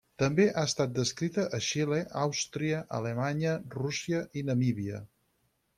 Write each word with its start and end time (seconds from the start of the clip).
També 0.19 0.45
ha 0.51 0.61
estat 0.69 0.95
descrita 0.95 1.45
a 1.57 1.59
Xile, 1.65 1.99
Àustria, 2.23 2.81
Alemanya, 3.01 3.53
Rússia 3.79 4.25
i 4.43 4.49
Namíbia. 4.51 5.07